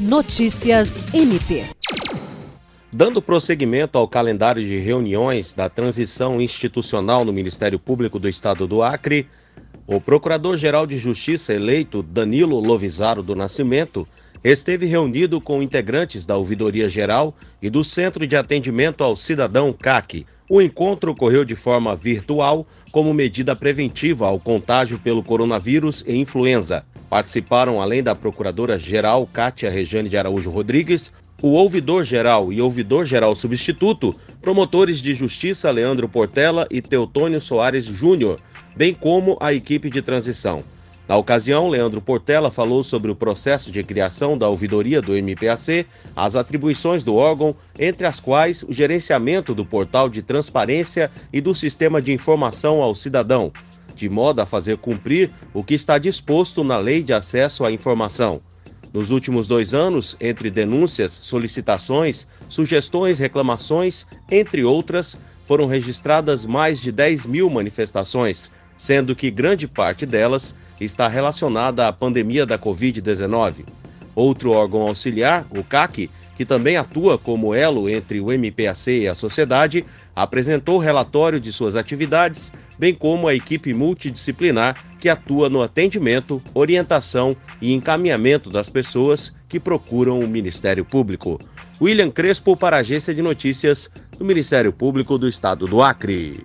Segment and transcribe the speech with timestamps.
[0.00, 1.66] Notícias MP.
[2.90, 8.82] Dando prosseguimento ao calendário de reuniões da transição institucional no Ministério Público do Estado do
[8.82, 9.28] Acre,
[9.86, 14.08] o Procurador-Geral de Justiça eleito Danilo Lovisaro do Nascimento
[14.42, 20.24] esteve reunido com integrantes da Ouvidoria Geral e do Centro de Atendimento ao Cidadão CAC.
[20.48, 26.86] O encontro ocorreu de forma virtual como medida preventiva ao contágio pelo coronavírus e influenza.
[27.10, 35.02] Participaram, além da Procuradora-Geral Cátia Rejane de Araújo Rodrigues, o ouvidor-geral e ouvidor-geral substituto, promotores
[35.02, 38.38] de justiça Leandro Portela e Teutônio Soares Júnior,
[38.76, 40.62] bem como a equipe de transição.
[41.08, 46.36] Na ocasião, Leandro Portela falou sobre o processo de criação da ouvidoria do MPAC, as
[46.36, 52.00] atribuições do órgão, entre as quais o gerenciamento do portal de transparência e do sistema
[52.00, 53.50] de informação ao cidadão,
[54.00, 58.40] de modo a fazer cumprir o que está disposto na Lei de Acesso à Informação.
[58.94, 66.90] Nos últimos dois anos, entre denúncias, solicitações, sugestões, reclamações, entre outras, foram registradas mais de
[66.90, 73.66] 10 mil manifestações, sendo que grande parte delas está relacionada à pandemia da Covid-19.
[74.14, 76.10] Outro órgão auxiliar, o CAC,
[76.40, 79.84] que também atua como elo entre o MPAC e a sociedade,
[80.16, 87.36] apresentou relatório de suas atividades, bem como a equipe multidisciplinar que atua no atendimento, orientação
[87.60, 91.38] e encaminhamento das pessoas que procuram o Ministério Público.
[91.78, 96.42] William Crespo para a Agência de Notícias do Ministério Público do Estado do Acre.